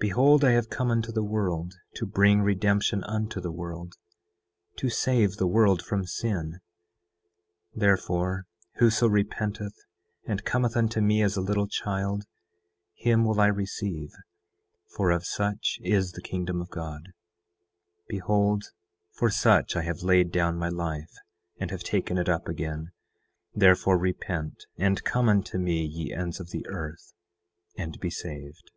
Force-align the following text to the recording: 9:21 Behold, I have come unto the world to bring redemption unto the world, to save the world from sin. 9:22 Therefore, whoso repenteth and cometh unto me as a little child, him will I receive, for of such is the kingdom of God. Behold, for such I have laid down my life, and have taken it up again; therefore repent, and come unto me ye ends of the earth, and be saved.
9:21 - -
Behold, 0.06 0.44
I 0.44 0.50
have 0.52 0.70
come 0.70 0.92
unto 0.92 1.10
the 1.10 1.24
world 1.24 1.74
to 1.96 2.06
bring 2.06 2.40
redemption 2.40 3.02
unto 3.02 3.40
the 3.40 3.50
world, 3.50 3.94
to 4.76 4.88
save 4.88 5.38
the 5.38 5.46
world 5.48 5.82
from 5.82 6.06
sin. 6.06 6.60
9:22 7.74 7.80
Therefore, 7.80 8.46
whoso 8.76 9.08
repenteth 9.08 9.74
and 10.24 10.44
cometh 10.44 10.76
unto 10.76 11.00
me 11.00 11.20
as 11.20 11.36
a 11.36 11.40
little 11.40 11.66
child, 11.66 12.22
him 12.94 13.24
will 13.24 13.40
I 13.40 13.48
receive, 13.48 14.10
for 14.94 15.10
of 15.10 15.26
such 15.26 15.80
is 15.82 16.12
the 16.12 16.22
kingdom 16.22 16.60
of 16.60 16.70
God. 16.70 17.08
Behold, 18.06 18.66
for 19.10 19.30
such 19.30 19.74
I 19.74 19.82
have 19.82 20.04
laid 20.04 20.30
down 20.30 20.56
my 20.56 20.68
life, 20.68 21.10
and 21.58 21.72
have 21.72 21.82
taken 21.82 22.18
it 22.18 22.28
up 22.28 22.46
again; 22.46 22.92
therefore 23.52 23.98
repent, 23.98 24.64
and 24.76 25.02
come 25.02 25.28
unto 25.28 25.58
me 25.58 25.84
ye 25.84 26.12
ends 26.12 26.38
of 26.38 26.50
the 26.50 26.64
earth, 26.68 27.14
and 27.76 27.98
be 27.98 28.10
saved. 28.10 28.70